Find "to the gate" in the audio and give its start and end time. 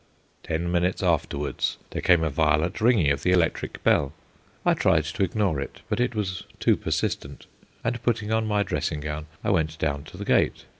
10.05-10.65